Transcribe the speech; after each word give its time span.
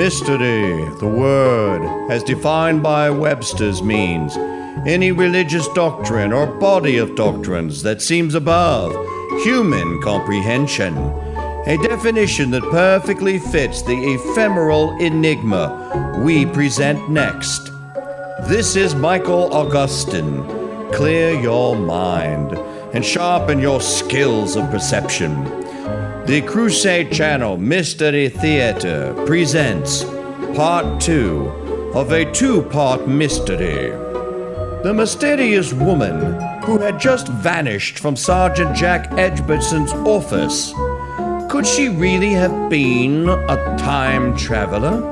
Mystery, 0.00 0.88
the 0.98 1.06
word, 1.06 1.82
as 2.10 2.22
defined 2.22 2.82
by 2.82 3.10
Webster's 3.10 3.82
means, 3.82 4.34
any 4.86 5.12
religious 5.12 5.68
doctrine 5.74 6.32
or 6.32 6.46
body 6.46 6.96
of 6.96 7.14
doctrines 7.14 7.82
that 7.82 8.00
seems 8.00 8.34
above 8.34 8.92
human 9.42 10.00
comprehension. 10.00 10.96
A 11.66 11.76
definition 11.82 12.50
that 12.52 12.62
perfectly 12.70 13.38
fits 13.38 13.82
the 13.82 14.14
ephemeral 14.14 14.98
enigma 15.00 16.22
we 16.24 16.46
present 16.46 17.10
next. 17.10 17.70
This 18.48 18.76
is 18.76 18.94
Michael 18.94 19.52
Augustine. 19.52 20.46
Clear 20.92 21.38
your 21.38 21.76
mind 21.76 22.52
and 22.94 23.04
sharpen 23.04 23.58
your 23.58 23.82
skills 23.82 24.56
of 24.56 24.70
perception. 24.70 25.44
The 26.30 26.42
Crusade 26.42 27.10
Channel 27.10 27.56
Mystery 27.56 28.28
Theater 28.28 29.12
presents 29.26 30.04
part 30.54 31.00
two 31.00 31.48
of 31.92 32.12
a 32.12 32.30
two 32.30 32.62
part 32.62 33.08
mystery. 33.08 33.90
The 34.84 34.94
mysterious 34.94 35.72
woman 35.72 36.40
who 36.62 36.78
had 36.78 37.00
just 37.00 37.26
vanished 37.26 37.98
from 37.98 38.14
Sergeant 38.14 38.76
Jack 38.76 39.10
Edgerton's 39.18 39.92
office. 40.06 40.72
Could 41.50 41.66
she 41.66 41.88
really 41.88 42.30
have 42.30 42.70
been 42.70 43.28
a 43.28 43.76
time 43.76 44.36
traveler? 44.36 45.02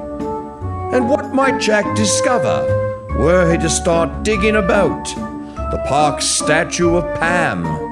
And 0.94 1.10
what 1.10 1.34
might 1.34 1.60
Jack 1.60 1.96
discover 1.96 2.62
were 3.18 3.50
he 3.50 3.58
to 3.58 3.68
start 3.68 4.22
digging 4.22 4.54
about? 4.54 5.04
The 5.06 5.84
park's 5.88 6.26
statue 6.26 6.94
of 6.94 7.18
Pam. 7.18 7.87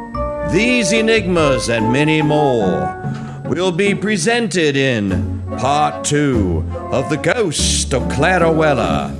These 0.52 0.92
enigmas 0.92 1.69
and 1.69 1.92
many 1.92 2.22
more 2.22 2.97
will 3.47 3.72
be 3.72 3.94
presented 3.94 4.77
in 4.77 5.42
part 5.58 6.05
two 6.05 6.64
of 6.92 7.11
The 7.11 7.16
Ghost 7.16 7.92
of 7.92 8.08
Clara 8.08 8.50
Weller. 8.53 9.14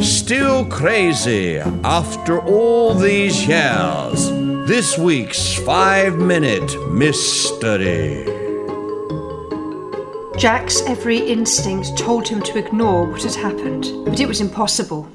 Still 0.00 0.64
crazy 0.64 1.58
after 1.58 2.40
all 2.40 2.94
these 2.94 3.46
years. 3.46 4.30
This 4.66 4.96
week's 4.96 5.54
five 5.54 6.16
minute 6.16 6.74
mystery. 6.90 8.24
Jack's 10.38 10.80
every 10.82 11.18
instinct 11.18 11.98
told 11.98 12.26
him 12.26 12.40
to 12.42 12.58
ignore 12.58 13.04
what 13.04 13.22
had 13.22 13.34
happened, 13.34 13.92
but 14.06 14.18
it 14.18 14.26
was 14.26 14.40
impossible. 14.40 15.06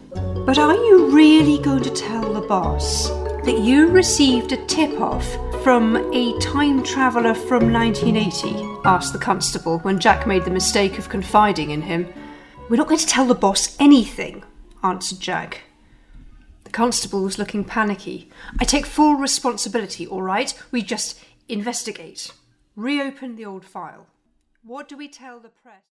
But 0.45 0.59
are 0.59 0.75
you 0.75 1.09
really 1.09 1.61
going 1.63 1.81
to 1.81 1.89
tell 1.89 2.31
the 2.31 2.47
boss 2.47 3.09
that 3.45 3.59
you 3.59 3.87
received 3.87 4.51
a 4.51 4.65
tip 4.67 4.99
off 5.01 5.25
from 5.65 5.95
a 6.13 6.37
time 6.37 6.83
traveller 6.83 7.33
from 7.33 7.73
1980? 7.73 8.81
asked 8.85 9.13
the 9.13 9.17
constable 9.17 9.79
when 9.79 9.99
Jack 9.99 10.27
made 10.27 10.45
the 10.45 10.51
mistake 10.51 10.99
of 10.99 11.09
confiding 11.09 11.71
in 11.71 11.81
him. 11.81 12.07
We're 12.69 12.75
not 12.75 12.87
going 12.87 12.99
to 12.99 13.07
tell 13.07 13.25
the 13.25 13.33
boss 13.33 13.75
anything, 13.79 14.43
answered 14.83 15.19
Jack. 15.19 15.63
The 16.65 16.69
constable 16.69 17.23
was 17.23 17.39
looking 17.39 17.63
panicky. 17.63 18.29
I 18.59 18.63
take 18.63 18.85
full 18.85 19.15
responsibility, 19.15 20.05
all 20.05 20.21
right? 20.21 20.53
We 20.69 20.83
just 20.83 21.19
investigate. 21.49 22.31
Reopen 22.75 23.35
the 23.35 23.45
old 23.45 23.65
file. 23.65 24.05
What 24.61 24.87
do 24.87 24.95
we 24.95 25.07
tell 25.07 25.39
the 25.39 25.49
press? 25.49 25.81